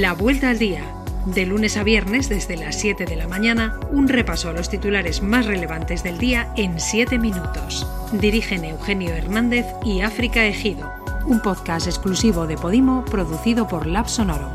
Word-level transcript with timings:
La 0.00 0.12
Vuelta 0.12 0.50
al 0.50 0.58
Día. 0.58 0.82
De 1.24 1.46
lunes 1.46 1.76
a 1.76 1.84
viernes 1.84 2.28
desde 2.28 2.56
las 2.56 2.80
7 2.80 3.04
de 3.04 3.14
la 3.14 3.28
mañana, 3.28 3.78
un 3.92 4.08
repaso 4.08 4.48
a 4.48 4.52
los 4.52 4.68
titulares 4.68 5.22
más 5.22 5.46
relevantes 5.46 6.02
del 6.02 6.18
día 6.18 6.52
en 6.56 6.80
7 6.80 7.16
minutos. 7.16 7.86
Dirigen 8.10 8.64
Eugenio 8.64 9.14
Hernández 9.14 9.66
y 9.84 10.00
África 10.00 10.44
Ejido. 10.46 10.92
Un 11.26 11.40
podcast 11.40 11.86
exclusivo 11.86 12.48
de 12.48 12.56
Podimo 12.56 13.04
producido 13.04 13.68
por 13.68 13.86
Lab 13.86 14.08
Sonoro. 14.08 14.50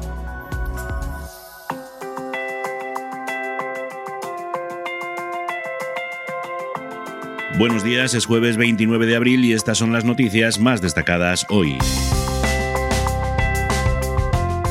Buenos 7.57 7.85
días, 7.85 8.13
es 8.13 8.25
jueves 8.25 8.57
29 8.57 9.05
de 9.05 9.15
abril 9.15 9.45
y 9.45 9.53
estas 9.53 9.77
son 9.77 9.93
las 9.93 10.03
noticias 10.03 10.59
más 10.59 10.81
destacadas 10.81 11.45
hoy. 11.49 11.77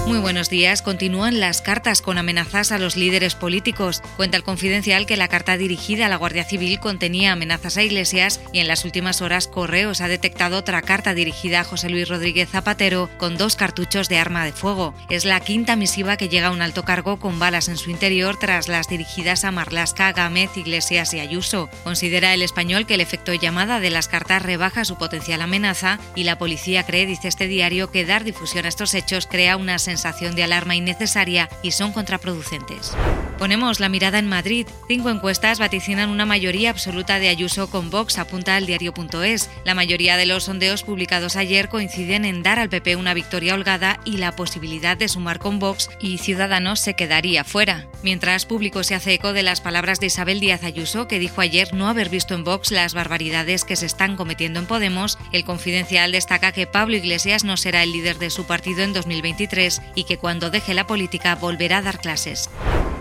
Muy 0.08 0.20
buenos 0.20 0.48
días. 0.48 0.80
Continúan 0.80 1.38
las 1.38 1.60
cartas 1.60 2.00
con 2.00 2.16
amenazas 2.16 2.72
a 2.72 2.78
los 2.78 2.96
líderes 2.96 3.34
políticos. 3.34 4.00
Cuenta 4.16 4.38
el 4.38 4.42
confidencial 4.42 5.04
que 5.04 5.18
la 5.18 5.28
carta 5.28 5.58
dirigida 5.58 6.06
a 6.06 6.08
la 6.08 6.16
Guardia 6.16 6.44
Civil 6.44 6.80
contenía 6.80 7.32
amenazas 7.32 7.76
a 7.76 7.82
Iglesias 7.82 8.40
y 8.54 8.60
en 8.60 8.68
las 8.68 8.86
últimas 8.86 9.20
horas 9.20 9.48
Correos 9.48 10.00
ha 10.00 10.08
detectado 10.08 10.56
otra 10.56 10.80
carta 10.80 11.12
dirigida 11.12 11.60
a 11.60 11.64
José 11.64 11.90
Luis 11.90 12.08
Rodríguez 12.08 12.48
Zapatero 12.48 13.10
con 13.18 13.36
dos 13.36 13.54
cartuchos 13.54 14.08
de 14.08 14.16
arma 14.16 14.46
de 14.46 14.52
fuego. 14.52 14.94
Es 15.10 15.26
la 15.26 15.40
quinta 15.40 15.76
misiva 15.76 16.16
que 16.16 16.30
llega 16.30 16.46
a 16.46 16.52
un 16.52 16.62
alto 16.62 16.86
cargo 16.86 17.18
con 17.18 17.38
balas 17.38 17.68
en 17.68 17.76
su 17.76 17.90
interior 17.90 18.38
tras 18.38 18.66
las 18.66 18.88
dirigidas 18.88 19.44
a 19.44 19.52
Marlasca, 19.52 20.12
Gámez, 20.12 20.56
Iglesias 20.56 21.12
y 21.12 21.20
Ayuso. 21.20 21.68
Considera 21.84 22.32
el 22.32 22.40
español 22.40 22.86
que 22.86 22.94
el 22.94 23.02
efecto 23.02 23.34
llamada 23.34 23.78
de 23.78 23.90
las 23.90 24.08
cartas 24.08 24.40
rebaja 24.40 24.86
su 24.86 24.96
potencial 24.96 25.42
amenaza 25.42 25.98
y 26.14 26.24
la 26.24 26.38
policía 26.38 26.84
cree, 26.84 27.04
dice 27.04 27.28
este 27.28 27.46
diario, 27.46 27.90
que 27.90 28.06
dar 28.06 28.24
difusión 28.24 28.64
a 28.64 28.68
estos 28.68 28.94
hechos 28.94 29.26
crea 29.26 29.58
una 29.58 29.78
sensación 29.78 29.97
sensación 29.98 30.36
de 30.36 30.44
alarma 30.44 30.76
innecesaria 30.76 31.48
y 31.60 31.72
son 31.72 31.92
contraproducentes. 31.92 32.92
Ponemos 33.38 33.78
la 33.78 33.88
mirada 33.88 34.18
en 34.18 34.26
Madrid. 34.26 34.66
Cinco 34.88 35.10
encuestas 35.10 35.60
vaticinan 35.60 36.10
una 36.10 36.26
mayoría 36.26 36.70
absoluta 36.70 37.20
de 37.20 37.28
Ayuso 37.28 37.70
con 37.70 37.88
Vox, 37.88 38.18
apunta 38.18 38.56
al 38.56 38.66
diario.es. 38.66 39.48
La 39.64 39.74
mayoría 39.74 40.16
de 40.16 40.26
los 40.26 40.44
sondeos 40.44 40.82
publicados 40.82 41.36
ayer 41.36 41.68
coinciden 41.68 42.24
en 42.24 42.42
dar 42.42 42.58
al 42.58 42.68
PP 42.68 42.96
una 42.96 43.14
victoria 43.14 43.54
holgada 43.54 44.00
y 44.04 44.16
la 44.16 44.34
posibilidad 44.34 44.96
de 44.96 45.06
sumar 45.06 45.38
con 45.38 45.60
Vox 45.60 45.88
y 46.00 46.18
Ciudadanos 46.18 46.80
se 46.80 46.94
quedaría 46.94 47.44
fuera. 47.44 47.86
Mientras 48.02 48.44
Público 48.44 48.82
se 48.82 48.96
hace 48.96 49.14
eco 49.14 49.32
de 49.32 49.44
las 49.44 49.60
palabras 49.60 50.00
de 50.00 50.06
Isabel 50.06 50.40
Díaz 50.40 50.64
Ayuso, 50.64 51.06
que 51.06 51.20
dijo 51.20 51.40
ayer 51.40 51.72
no 51.74 51.88
haber 51.88 52.08
visto 52.08 52.34
en 52.34 52.42
Vox 52.42 52.72
las 52.72 52.92
barbaridades 52.92 53.64
que 53.64 53.76
se 53.76 53.86
están 53.86 54.16
cometiendo 54.16 54.58
en 54.58 54.66
Podemos, 54.66 55.16
el 55.30 55.44
confidencial 55.44 56.10
destaca 56.10 56.50
que 56.50 56.66
Pablo 56.66 56.96
Iglesias 56.96 57.44
no 57.44 57.56
será 57.56 57.84
el 57.84 57.92
líder 57.92 58.18
de 58.18 58.30
su 58.30 58.46
partido 58.46 58.82
en 58.82 58.92
2023 58.92 59.80
y 59.94 60.04
que 60.04 60.18
cuando 60.18 60.50
deje 60.50 60.74
la 60.74 60.88
política 60.88 61.36
volverá 61.36 61.78
a 61.78 61.82
dar 61.82 62.00
clases. 62.00 62.50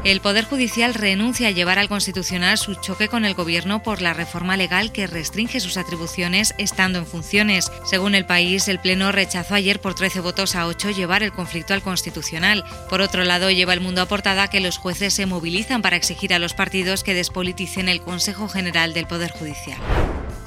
El 0.08 0.22
Poder 0.22 0.46
Judicial 0.46 0.94
renuncia 0.94 1.50
a 1.50 1.52
llevar 1.52 1.80
al 1.80 1.90
Constitucional 1.90 2.58
su 2.58 2.76
choque 2.76 3.10
con 3.10 3.26
el 3.26 3.34
Gobierno 3.34 3.84
por 3.84 4.02
la 4.02 4.14
reforma 4.14 4.56
legal 4.56 4.94
que 4.94 5.06
restringe 5.06 5.60
sus 5.60 5.76
atribuciones 5.76 6.56
estando 6.58 6.98
en 6.98 7.06
funciones. 7.06 7.70
Según 7.84 8.16
el 8.16 8.26
país, 8.26 8.70
el 8.70 8.80
Pleno 8.80 9.12
rechazó 9.12 9.56
ayer 9.56 9.82
por 9.82 9.96
13 9.96 10.22
votos 10.22 10.56
a 10.56 10.66
8 10.66 10.92
llevar 10.92 11.24
el 11.24 11.34
conflicto 11.34 11.74
al 11.74 11.82
Constitucional. 11.82 12.64
Por 12.90 13.02
otro 13.02 13.26
lado, 13.26 13.52
lleva 13.52 13.74
el 13.74 13.82
mundo 13.82 14.02
a 14.02 14.06
portada 14.06 14.48
que 14.48 14.62
los 14.62 14.78
jueces 14.78 15.14
se 15.14 15.26
movilizan 15.26 15.82
para 15.82 15.98
exigir 15.98 16.34
a 16.34 16.40
los 16.40 16.54
partidos 16.54 17.04
que 17.04 17.14
despoliticen 17.14 17.90
el 17.90 18.00
Consejo 18.00 18.48
General 18.48 18.94
del 18.94 19.08
Poder 19.08 19.32
Judicial. 19.32 19.78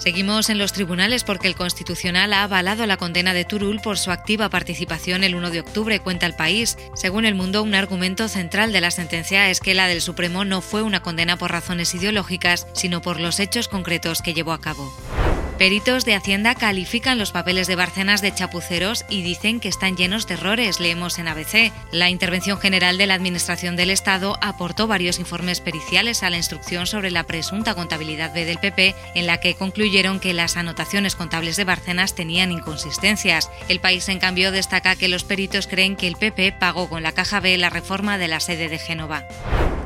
Seguimos 0.01 0.49
en 0.49 0.57
los 0.57 0.73
tribunales 0.73 1.25
porque 1.25 1.47
el 1.47 1.55
Constitucional 1.55 2.33
ha 2.33 2.45
avalado 2.45 2.87
la 2.87 2.97
condena 2.97 3.35
de 3.35 3.45
Turul 3.45 3.81
por 3.81 3.99
su 3.99 4.11
activa 4.11 4.49
participación 4.49 5.25
el 5.25 5.35
1 5.35 5.51
de 5.51 5.61
octubre, 5.61 6.01
cuenta 6.01 6.25
el 6.25 6.35
país. 6.35 6.79
Según 6.95 7.27
el 7.27 7.35
mundo, 7.35 7.63
un 7.63 7.75
argumento 7.75 8.27
central 8.27 8.73
de 8.73 8.81
la 8.81 8.91
sentencia 8.91 9.51
es 9.51 9.61
que 9.61 9.75
la 9.75 9.89
del 9.89 10.01
Supremo 10.01 10.47
no 10.47 10.63
fue 10.63 10.81
una 10.81 11.03
condena 11.03 11.37
por 11.37 11.53
razones 11.53 11.95
ideológicas, 11.95 12.67
sino 12.73 13.03
por 13.03 13.21
los 13.21 13.41
hechos 13.41 13.69
concretos 13.69 14.23
que 14.23 14.33
llevó 14.33 14.53
a 14.53 14.61
cabo. 14.63 14.91
Peritos 15.61 16.07
de 16.07 16.15
Hacienda 16.15 16.55
califican 16.55 17.19
los 17.19 17.33
papeles 17.33 17.67
de 17.67 17.77
Barcenas 17.77 18.23
de 18.23 18.33
chapuceros 18.33 19.05
y 19.11 19.21
dicen 19.21 19.61
que 19.61 19.69
están 19.69 19.95
llenos 19.95 20.27
de 20.27 20.33
errores, 20.33 20.81
leemos 20.81 21.19
en 21.19 21.29
ABC. 21.29 21.71
La 21.93 22.09
Intervención 22.09 22.59
General 22.59 22.97
de 22.97 23.07
la 23.07 23.13
Administración 23.13 23.77
del 23.77 23.91
Estado 23.91 24.39
aportó 24.41 24.87
varios 24.87 25.19
informes 25.19 25.61
periciales 25.61 26.23
a 26.23 26.31
la 26.31 26.39
instrucción 26.39 26.87
sobre 26.87 27.11
la 27.11 27.25
presunta 27.25 27.75
contabilidad 27.75 28.33
B 28.33 28.47
del 28.47 28.57
PP, 28.57 28.95
en 29.15 29.27
la 29.27 29.39
que 29.39 29.55
concluyeron 29.55 30.19
que 30.19 30.33
las 30.33 30.57
anotaciones 30.57 31.15
contables 31.15 31.57
de 31.57 31.65
Barcenas 31.65 32.15
tenían 32.15 32.53
inconsistencias. 32.53 33.51
El 33.69 33.81
país, 33.81 34.09
en 34.09 34.19
cambio, 34.19 34.53
destaca 34.53 34.97
que 34.97 35.09
los 35.09 35.25
peritos 35.25 35.67
creen 35.67 35.95
que 35.95 36.09
el 36.09 36.17
PP 36.17 36.53
pagó 36.53 36.89
con 36.89 37.03
la 37.03 37.13
caja 37.13 37.39
B 37.39 37.59
la 37.59 37.69
reforma 37.69 38.17
de 38.17 38.29
la 38.29 38.41
sede 38.41 38.71
de 38.71 38.79
Génova. 38.79 39.27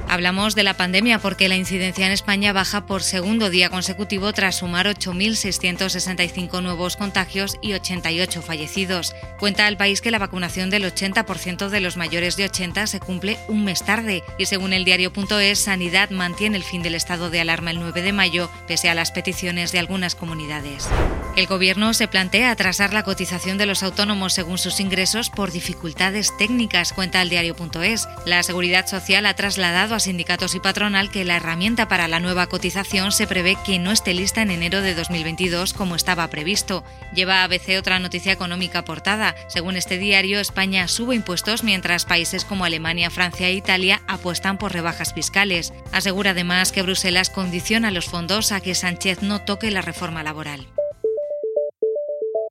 Hablamos 0.09 0.55
de 0.55 0.63
la 0.63 0.75
pandemia 0.75 1.19
porque 1.19 1.49
la 1.49 1.57
incidencia 1.57 2.07
en 2.07 2.13
España 2.13 2.53
baja 2.53 2.87
por 2.87 3.03
segundo 3.03 3.51
día 3.51 3.71
consecutivo 3.71 4.33
tras 4.33 4.57
sumar 4.57 4.87
8.665 4.87 6.63
nuevos 6.63 6.97
contagios 6.97 7.57
y 7.63 7.73
88 7.73 8.43
fallecidos. 8.43 9.15
Cuenta 9.39 9.67
el 9.67 9.77
país 9.77 10.01
que 10.01 10.11
la 10.11 10.19
vacunación 10.19 10.71
del 10.71 10.85
80% 10.85 11.69
de 11.69 11.81
los 11.81 11.97
mayores 11.97 12.37
de 12.37 12.45
80 12.45 12.87
se 12.87 13.01
cumple 13.01 13.39
un 13.49 13.65
mes 13.65 13.85
tarde 13.85 14.23
y 14.39 14.47
según 14.47 14.73
el 14.73 14.85
diario.es, 14.85 15.59
Sanidad 15.59 16.11
mantiene 16.11 16.57
el 16.57 16.65
fin 16.65 16.83
del 16.83 16.95
estado 16.95 17.31
de 17.31 17.41
alarma 17.41 17.71
el 17.71 17.81
9 17.81 18.03
de 18.03 18.13
mayo 18.13 18.51
pese 18.69 18.89
a 18.89 18.95
las 18.95 19.11
peticiones 19.11 19.73
de 19.73 19.79
algunas 19.79 20.15
comunidades. 20.15 20.89
El 21.37 21.47
Gobierno 21.49 21.95
se 21.95 22.07
plantea 22.07 22.53
atrasar 22.53 22.93
la 22.93 23.03
cotización 23.03 23.59
de 23.59 23.67
los 23.67 23.83
autónomos 23.83 24.35
según 24.35 24.59
sus 24.59 24.79
ingresos 24.79 25.31
por 25.31 25.51
dificultades 25.51 26.37
técnicas, 26.39 26.93
cuenta 26.93 27.21
el 27.23 27.29
diario.es. 27.29 28.07
La 28.25 28.43
Seguridad 28.45 28.87
Social 28.87 29.27
ha 29.27 29.35
trasladado 29.35 29.97
a 29.97 30.01
sindicatos 30.05 30.55
y 30.55 30.61
patronal 30.61 31.11
que 31.11 31.25
la 31.25 31.37
herramienta 31.37 31.89
para 31.89 32.09
la 32.09 32.21
nueva 32.21 32.47
cotización 32.47 33.13
se 33.13 33.27
prevé 33.27 33.57
que 33.67 33.79
no 33.79 33.91
esté 33.91 34.15
lista 34.15 34.43
en 34.43 34.51
enero 34.51 34.81
de 34.81 34.95
2022 34.95 35.75
como 35.75 35.97
estaba 35.97 36.29
previsto. 36.29 36.85
Lleva 37.15 37.43
ABC 37.43 37.79
otra 37.79 37.99
noticia 37.99 38.33
económica 38.33 38.81
aportada. 38.81 39.35
Según 39.49 39.77
este 39.77 39.99
diario, 39.99 40.41
España 40.41 40.87
sube 40.89 41.15
impuestos 41.15 41.65
mientras 41.65 42.05
países 42.05 42.45
como 42.45 42.65
Alemania, 42.65 43.11
Francia 43.11 43.49
e 43.49 43.55
Italia 43.55 44.03
apuestan 44.07 44.59
por 44.59 44.73
rebajas 44.73 45.13
fiscales. 45.13 45.73
Asegura 45.93 46.31
además 46.31 46.73
que 46.73 46.83
Bruselas 46.83 47.31
condiciona 47.31 47.91
los 47.91 48.07
fondos 48.07 48.53
a 48.53 48.61
que 48.61 48.75
Sánchez 48.75 49.23
no 49.23 49.41
toque 49.41 49.71
la 49.71 49.83
reforma 49.83 50.23
laboral. 50.23 50.67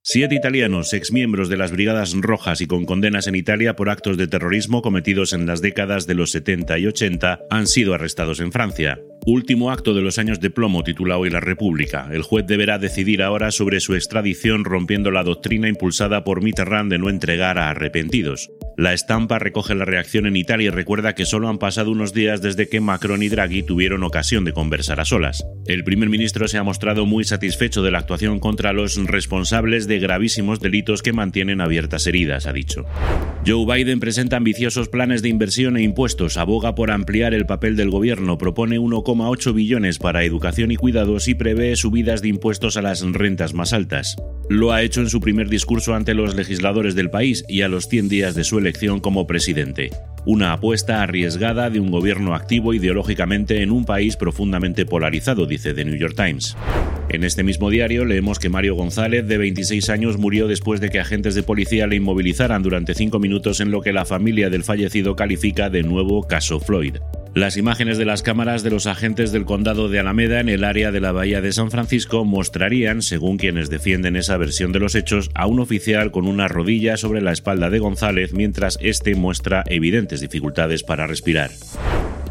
Siete 0.05 0.35
italianos, 0.35 0.91
exmiembros 0.91 1.47
de 1.47 1.55
las 1.55 1.71
Brigadas 1.71 2.13
Rojas 2.13 2.59
y 2.59 2.67
con 2.67 2.83
condenas 2.83 3.27
en 3.27 3.35
Italia 3.35 3.77
por 3.77 3.89
actos 3.89 4.17
de 4.17 4.27
terrorismo 4.27 4.81
cometidos 4.81 5.31
en 5.31 5.45
las 5.45 5.61
décadas 5.61 6.07
de 6.07 6.13
los 6.13 6.31
70 6.31 6.77
y 6.79 6.87
80, 6.87 7.39
han 7.49 7.67
sido 7.67 7.93
arrestados 7.93 8.41
en 8.41 8.51
Francia. 8.51 8.99
Último 9.25 9.71
acto 9.71 9.93
de 9.93 10.01
los 10.01 10.19
años 10.19 10.41
de 10.41 10.49
plomo 10.49 10.83
titula 10.83 11.17
hoy 11.17 11.29
La 11.29 11.39
República. 11.39 12.09
El 12.11 12.23
juez 12.23 12.45
deberá 12.45 12.79
decidir 12.79 13.23
ahora 13.23 13.51
sobre 13.51 13.79
su 13.79 13.95
extradición 13.95 14.65
rompiendo 14.65 15.09
la 15.09 15.23
doctrina 15.23 15.69
impulsada 15.69 16.25
por 16.25 16.43
Mitterrand 16.43 16.91
de 16.91 16.97
no 16.97 17.07
entregar 17.09 17.57
a 17.57 17.69
arrepentidos. 17.69 18.51
La 18.75 18.91
estampa 18.91 19.39
recoge 19.39 19.73
la 19.73 19.85
reacción 19.85 20.25
en 20.25 20.35
Italia 20.35 20.67
y 20.67 20.71
recuerda 20.71 21.15
que 21.15 21.25
solo 21.25 21.47
han 21.47 21.59
pasado 21.59 21.91
unos 21.91 22.13
días 22.13 22.41
desde 22.41 22.67
que 22.67 22.81
Macron 22.81 23.23
y 23.23 23.29
Draghi 23.29 23.63
tuvieron 23.63 24.03
ocasión 24.03 24.43
de 24.43 24.51
conversar 24.51 24.99
a 24.99 25.05
solas. 25.05 25.45
El 25.65 25.85
primer 25.85 26.09
ministro 26.09 26.47
se 26.49 26.57
ha 26.57 26.63
mostrado 26.63 27.05
muy 27.05 27.23
satisfecho 27.23 27.83
de 27.83 27.91
la 27.91 27.99
actuación 27.99 28.39
contra 28.39 28.73
los 28.73 28.97
responsables 29.05 29.87
de 29.87 29.99
gravísimos 29.99 30.59
delitos 30.59 31.01
que 31.01 31.13
mantienen 31.13 31.61
abiertas 31.61 32.05
heridas, 32.05 32.47
ha 32.47 32.53
dicho. 32.53 32.85
Joe 33.47 33.65
Biden 33.65 34.01
presenta 34.01 34.37
ambiciosos 34.37 34.89
planes 34.89 35.21
de 35.21 35.29
inversión 35.29 35.77
e 35.77 35.83
impuestos, 35.83 36.37
aboga 36.37 36.75
por 36.75 36.91
ampliar 36.91 37.33
el 37.33 37.45
papel 37.45 37.77
del 37.77 37.89
gobierno, 37.89 38.37
propone 38.37 38.77
1,8 38.77 39.53
billones 39.53 39.99
para 39.99 40.23
educación 40.23 40.71
y 40.71 40.75
cuidados 40.75 41.27
y 41.29 41.35
prevé 41.35 41.75
subidas 41.77 42.21
de 42.21 42.27
impuestos 42.27 42.75
a 42.75 42.81
las 42.81 43.01
rentas 43.01 43.53
más 43.53 43.71
altas. 43.71 44.17
Lo 44.49 44.73
ha 44.73 44.81
hecho 44.81 44.99
en 44.99 45.09
su 45.09 45.21
primer 45.21 45.47
discurso 45.47 45.95
ante 45.95 46.13
los 46.13 46.35
legisladores 46.35 46.95
del 46.95 47.09
país 47.09 47.45
y 47.47 47.61
a 47.61 47.69
los 47.69 47.87
100 47.87 48.09
días 48.09 48.35
de 48.35 48.43
su 48.43 48.57
elección 48.57 48.99
como 48.99 49.25
presidente. 49.25 49.91
Una 50.25 50.53
apuesta 50.53 51.01
arriesgada 51.01 51.69
de 51.69 51.79
un 51.79 51.91
gobierno 51.91 52.35
activo 52.35 52.73
ideológicamente 52.73 53.61
en 53.61 53.71
un 53.71 53.85
país 53.85 54.17
profundamente 54.17 54.85
polarizado, 54.85 55.45
dice 55.45 55.73
The 55.73 55.85
New 55.85 55.95
York 55.95 56.15
Times. 56.15 56.57
En 57.09 57.23
este 57.23 57.43
mismo 57.43 57.69
diario 57.69 58.05
leemos 58.05 58.39
que 58.39 58.49
Mario 58.49 58.75
González, 58.75 59.27
de 59.27 59.37
26 59.37 59.89
años, 59.89 60.17
murió 60.17 60.47
después 60.47 60.81
de 60.81 60.89
que 60.89 60.99
agentes 60.99 61.35
de 61.35 61.43
policía 61.43 61.87
le 61.87 61.95
inmovilizaran 61.95 62.63
durante 62.63 62.93
cinco 62.93 63.19
minutos 63.19 63.61
en 63.61 63.71
lo 63.71 63.81
que 63.81 63.93
la 63.93 64.05
familia 64.05 64.49
del 64.49 64.63
fallecido 64.63 65.15
califica 65.15 65.69
de 65.69 65.83
nuevo 65.83 66.23
caso 66.23 66.59
Floyd. 66.59 66.97
Las 67.35 67.57
imágenes 67.57 67.97
de 67.97 68.05
las 68.05 68.21
cámaras 68.21 68.61
de 68.61 68.69
los 68.69 68.85
agentes 68.85 69.31
del 69.31 69.45
condado 69.45 69.89
de 69.89 69.99
Alameda 69.99 70.39
en 70.39 70.49
el 70.49 70.63
área 70.63 70.91
de 70.91 71.01
la 71.01 71.11
bahía 71.11 71.41
de 71.41 71.51
San 71.51 71.71
Francisco 71.71 72.25
mostrarían, 72.25 73.01
según 73.01 73.37
quienes 73.37 73.71
defienden 73.71 74.15
esa 74.15 74.37
versión 74.37 74.71
de 74.71 74.79
los 74.79 74.93
hechos, 74.93 75.31
a 75.33 75.47
un 75.47 75.59
oficial 75.59 76.11
con 76.11 76.27
una 76.27 76.47
rodilla 76.47 76.95
sobre 76.95 77.21
la 77.21 77.31
espalda 77.31 77.71
de 77.71 77.79
González 77.79 78.33
mientras 78.33 78.77
éste 78.81 79.15
muestra 79.15 79.63
evidentes 79.67 80.21
dificultades 80.21 80.83
para 80.83 81.07
respirar. 81.07 81.49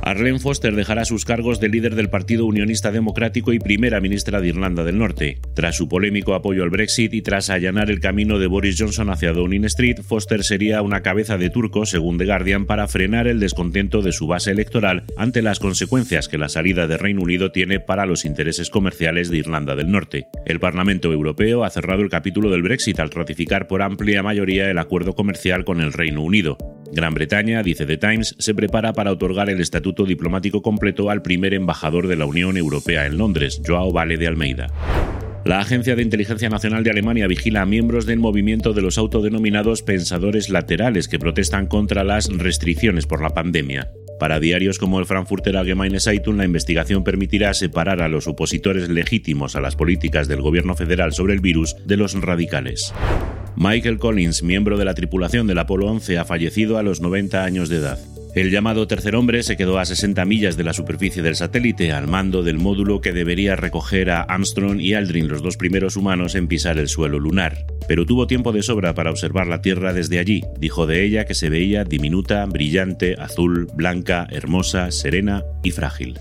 Arlene 0.02 0.40
Foster 0.40 0.74
dejará 0.74 1.04
sus 1.04 1.24
cargos 1.24 1.60
de 1.60 1.68
líder 1.68 1.94
del 1.94 2.10
Partido 2.10 2.44
Unionista 2.44 2.90
Democrático 2.90 3.52
y 3.52 3.60
primera 3.60 4.00
ministra 4.00 4.40
de 4.40 4.48
Irlanda 4.48 4.82
del 4.82 4.98
Norte. 4.98 5.38
Tras 5.54 5.76
su 5.76 5.88
polémico 5.88 6.34
apoyo 6.34 6.64
al 6.64 6.70
Brexit 6.70 7.14
y 7.14 7.22
tras 7.22 7.50
allanar 7.50 7.88
el 7.88 8.00
camino 8.00 8.40
de 8.40 8.48
Boris 8.48 8.76
Johnson 8.78 9.10
hacia 9.10 9.32
Downing 9.32 9.64
Street, 9.66 10.00
Foster 10.02 10.42
sería 10.42 10.82
una 10.82 11.02
cabeza 11.02 11.38
de 11.38 11.50
turco, 11.50 11.86
según 11.86 12.18
The 12.18 12.26
Guardian, 12.26 12.66
para 12.66 12.88
frenar 12.88 13.28
el 13.28 13.38
descontento 13.38 14.02
de 14.02 14.10
su 14.10 14.26
base 14.26 14.50
electoral 14.50 15.04
ante 15.16 15.40
las 15.40 15.60
consecuencias 15.60 16.26
que 16.26 16.38
la 16.38 16.48
salida 16.48 16.88
de 16.88 16.98
Reino 16.98 17.22
Unido 17.22 17.52
tiene 17.52 17.78
para 17.78 18.04
los 18.04 18.24
intereses 18.24 18.70
comerciales 18.70 19.30
de 19.30 19.38
Irlanda 19.38 19.76
del 19.76 19.92
Norte. 19.92 20.26
El 20.46 20.58
Parlamento 20.58 21.12
Europeo 21.12 21.62
ha 21.62 21.70
cerrado 21.70 22.02
el 22.02 22.10
capítulo 22.10 22.50
del 22.50 22.62
Brexit 22.62 22.98
al 22.98 23.10
ratificar 23.10 23.68
por 23.68 23.82
amplia 23.82 24.24
mayoría 24.24 24.68
el 24.68 24.78
acuerdo 24.78 25.14
comercial 25.14 25.64
con 25.64 25.80
el 25.80 25.92
Reino 25.92 26.22
Unido. 26.22 26.58
Gran 26.92 27.14
Bretaña, 27.14 27.62
dice 27.62 27.86
The 27.86 27.96
Times, 27.96 28.36
se 28.38 28.54
prepara 28.54 28.92
para 28.92 29.12
otorgar 29.12 29.48
el 29.48 29.62
estatuto 29.62 30.04
diplomático 30.04 30.60
completo 30.60 31.08
al 31.08 31.22
primer 31.22 31.54
embajador 31.54 32.06
de 32.06 32.16
la 32.16 32.26
Unión 32.26 32.58
Europea 32.58 33.06
en 33.06 33.16
Londres, 33.16 33.62
Joao 33.66 33.92
Vale 33.92 34.18
de 34.18 34.26
Almeida. 34.26 34.66
La 35.46 35.58
Agencia 35.58 35.96
de 35.96 36.02
Inteligencia 36.02 36.50
Nacional 36.50 36.84
de 36.84 36.90
Alemania 36.90 37.26
vigila 37.26 37.62
a 37.62 37.66
miembros 37.66 38.04
del 38.04 38.18
movimiento 38.18 38.74
de 38.74 38.82
los 38.82 38.98
autodenominados 38.98 39.82
pensadores 39.82 40.50
laterales 40.50 41.08
que 41.08 41.18
protestan 41.18 41.66
contra 41.66 42.04
las 42.04 42.28
restricciones 42.28 43.06
por 43.06 43.22
la 43.22 43.30
pandemia. 43.30 43.90
Para 44.20 44.38
diarios 44.38 44.78
como 44.78 45.00
el 45.00 45.06
Frankfurter 45.06 45.56
Allgemeine 45.56 45.98
Zeitung, 45.98 46.36
la 46.36 46.44
investigación 46.44 47.02
permitirá 47.02 47.54
separar 47.54 48.02
a 48.02 48.08
los 48.08 48.28
opositores 48.28 48.88
legítimos 48.88 49.56
a 49.56 49.60
las 49.60 49.74
políticas 49.74 50.28
del 50.28 50.42
gobierno 50.42 50.76
federal 50.76 51.12
sobre 51.12 51.32
el 51.32 51.40
virus 51.40 51.74
de 51.86 51.96
los 51.96 52.14
radicales. 52.20 52.94
Michael 53.56 53.98
Collins, 53.98 54.42
miembro 54.42 54.78
de 54.78 54.84
la 54.84 54.94
tripulación 54.94 55.46
del 55.46 55.58
Apolo 55.58 55.86
11, 55.86 56.18
ha 56.18 56.24
fallecido 56.24 56.78
a 56.78 56.82
los 56.82 57.00
90 57.00 57.44
años 57.44 57.68
de 57.68 57.76
edad. 57.76 57.98
El 58.34 58.50
llamado 58.50 58.86
tercer 58.86 59.14
hombre 59.14 59.42
se 59.42 59.58
quedó 59.58 59.78
a 59.78 59.84
60 59.84 60.24
millas 60.24 60.56
de 60.56 60.64
la 60.64 60.72
superficie 60.72 61.22
del 61.22 61.36
satélite 61.36 61.92
al 61.92 62.08
mando 62.08 62.42
del 62.42 62.56
módulo 62.56 63.02
que 63.02 63.12
debería 63.12 63.56
recoger 63.56 64.10
a 64.10 64.22
Armstrong 64.22 64.80
y 64.80 64.94
Aldrin, 64.94 65.28
los 65.28 65.42
dos 65.42 65.58
primeros 65.58 65.96
humanos 65.96 66.34
en 66.34 66.48
pisar 66.48 66.78
el 66.78 66.88
suelo 66.88 67.20
lunar. 67.20 67.66
Pero 67.86 68.06
tuvo 68.06 68.26
tiempo 68.26 68.52
de 68.52 68.62
sobra 68.62 68.94
para 68.94 69.10
observar 69.10 69.48
la 69.48 69.60
Tierra 69.60 69.92
desde 69.92 70.18
allí. 70.18 70.42
Dijo 70.58 70.86
de 70.86 71.04
ella 71.04 71.26
que 71.26 71.34
se 71.34 71.50
veía 71.50 71.84
diminuta, 71.84 72.46
brillante, 72.46 73.16
azul, 73.18 73.68
blanca, 73.74 74.26
hermosa, 74.30 74.90
serena 74.90 75.44
y 75.62 75.72
frágil. 75.72 76.18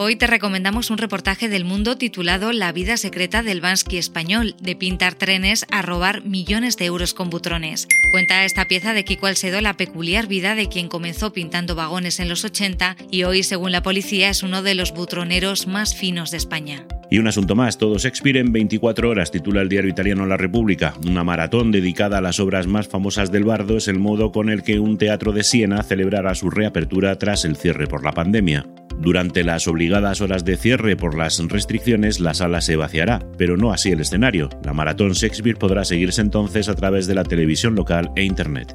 Hoy 0.00 0.14
te 0.14 0.28
recomendamos 0.28 0.92
un 0.92 0.98
reportaje 0.98 1.48
del 1.48 1.64
mundo 1.64 1.98
titulado 1.98 2.52
La 2.52 2.70
vida 2.70 2.96
secreta 2.96 3.42
del 3.42 3.60
Bansky 3.60 3.98
español, 3.98 4.54
de 4.62 4.76
pintar 4.76 5.14
trenes 5.16 5.66
a 5.72 5.82
robar 5.82 6.24
millones 6.24 6.76
de 6.76 6.84
euros 6.84 7.14
con 7.14 7.30
butrones. 7.30 7.88
Cuenta 8.12 8.44
esta 8.44 8.66
pieza 8.66 8.92
de 8.92 9.04
Kiko 9.04 9.26
Alcedo 9.26 9.60
la 9.60 9.76
peculiar 9.76 10.28
vida 10.28 10.54
de 10.54 10.68
quien 10.68 10.86
comenzó 10.86 11.32
pintando 11.32 11.74
vagones 11.74 12.20
en 12.20 12.28
los 12.28 12.44
80 12.44 12.94
y 13.10 13.24
hoy, 13.24 13.42
según 13.42 13.72
la 13.72 13.82
policía, 13.82 14.30
es 14.30 14.44
uno 14.44 14.62
de 14.62 14.76
los 14.76 14.92
butroneros 14.92 15.66
más 15.66 15.96
finos 15.96 16.30
de 16.30 16.36
España. 16.36 16.86
Y 17.10 17.18
un 17.18 17.26
asunto 17.26 17.56
más, 17.56 17.76
todo 17.76 17.98
Shakespeare 17.98 18.36
en 18.36 18.52
24 18.52 19.10
horas, 19.10 19.32
titula 19.32 19.62
el 19.62 19.68
diario 19.68 19.90
italiano 19.90 20.26
La 20.26 20.36
República. 20.36 20.94
Una 21.08 21.24
maratón 21.24 21.72
dedicada 21.72 22.18
a 22.18 22.20
las 22.20 22.38
obras 22.38 22.68
más 22.68 22.86
famosas 22.86 23.32
del 23.32 23.42
bardo 23.42 23.76
es 23.76 23.88
el 23.88 23.98
modo 23.98 24.30
con 24.30 24.48
el 24.48 24.62
que 24.62 24.78
un 24.78 24.96
teatro 24.96 25.32
de 25.32 25.42
Siena 25.42 25.82
celebrará 25.82 26.36
su 26.36 26.50
reapertura 26.50 27.18
tras 27.18 27.44
el 27.44 27.56
cierre 27.56 27.88
por 27.88 28.04
la 28.04 28.12
pandemia. 28.12 28.64
Durante 28.98 29.44
las 29.44 29.68
obligadas 29.68 30.20
horas 30.20 30.44
de 30.44 30.56
cierre 30.56 30.96
por 30.96 31.16
las 31.16 31.38
restricciones, 31.48 32.18
la 32.18 32.34
sala 32.34 32.60
se 32.60 32.76
vaciará, 32.76 33.20
pero 33.36 33.56
no 33.56 33.72
así 33.72 33.92
el 33.92 34.00
escenario. 34.00 34.50
La 34.64 34.72
maratón 34.72 35.12
Shakespeare 35.12 35.56
podrá 35.56 35.84
seguirse 35.84 36.20
entonces 36.20 36.68
a 36.68 36.74
través 36.74 37.06
de 37.06 37.14
la 37.14 37.24
televisión 37.24 37.74
local 37.76 38.10
e 38.16 38.24
Internet. 38.24 38.74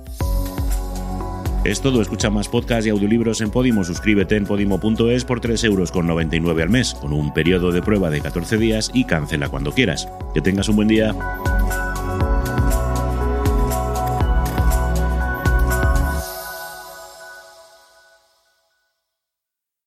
Es 1.66 1.82
todo, 1.82 2.02
escucha 2.02 2.30
más 2.30 2.50
podcasts 2.50 2.88
y 2.88 2.90
audiolibros 2.90 3.40
en 3.40 3.50
Podimo, 3.50 3.86
suscríbete 3.86 4.36
en 4.36 4.46
podimo.es 4.46 5.24
por 5.24 5.40
3,99 5.40 5.66
euros 5.66 6.62
al 6.62 6.70
mes, 6.70 6.94
con 6.94 7.14
un 7.14 7.34
periodo 7.34 7.72
de 7.72 7.82
prueba 7.82 8.10
de 8.10 8.20
14 8.20 8.58
días 8.58 8.92
y 8.94 9.06
cancela 9.06 9.48
cuando 9.48 9.72
quieras. 9.72 10.10
Que 10.34 10.42
tengas 10.42 10.68
un 10.68 10.76
buen 10.76 10.90
día. 10.90 11.16